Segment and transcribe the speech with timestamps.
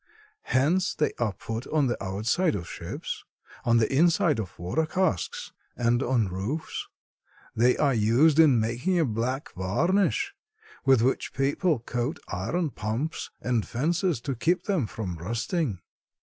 [0.49, 3.23] Hence they are put on the outside of ships,
[3.63, 6.87] on the inside of water casks, and on roofs.
[7.55, 10.33] They are used in making a black varnish
[10.85, 15.81] with which people coat iron pumps and fences to keep them from rusting.